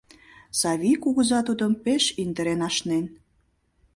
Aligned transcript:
Савий 0.59 0.97
кугыза 1.03 1.39
тудым 1.47 1.73
пеш 1.83 2.03
индырен 2.21 2.61
ашнен. 2.67 3.05